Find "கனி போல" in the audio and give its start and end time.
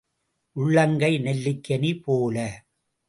1.63-2.37